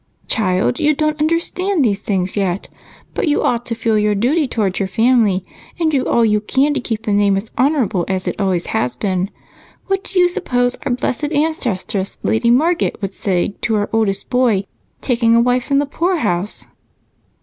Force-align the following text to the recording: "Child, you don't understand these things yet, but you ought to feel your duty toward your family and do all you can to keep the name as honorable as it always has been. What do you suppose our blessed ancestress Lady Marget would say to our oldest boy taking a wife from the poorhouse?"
"Child, 0.27 0.79
you 0.79 0.95
don't 0.95 1.19
understand 1.21 1.85
these 1.85 1.99
things 1.99 2.35
yet, 2.35 2.67
but 3.13 3.27
you 3.27 3.43
ought 3.43 3.67
to 3.67 3.75
feel 3.75 3.99
your 3.99 4.15
duty 4.15 4.47
toward 4.47 4.79
your 4.79 4.87
family 4.87 5.45
and 5.79 5.91
do 5.91 6.07
all 6.07 6.25
you 6.25 6.41
can 6.41 6.73
to 6.73 6.79
keep 6.79 7.03
the 7.03 7.13
name 7.13 7.37
as 7.37 7.51
honorable 7.55 8.05
as 8.07 8.27
it 8.27 8.41
always 8.41 8.65
has 8.65 8.95
been. 8.95 9.29
What 9.85 10.03
do 10.03 10.17
you 10.19 10.27
suppose 10.27 10.75
our 10.87 10.91
blessed 10.91 11.31
ancestress 11.31 12.17
Lady 12.23 12.49
Marget 12.49 12.99
would 12.99 13.13
say 13.13 13.53
to 13.61 13.75
our 13.75 13.91
oldest 13.93 14.31
boy 14.31 14.65
taking 15.01 15.35
a 15.35 15.39
wife 15.39 15.65
from 15.65 15.77
the 15.77 15.85
poorhouse?" 15.85 16.65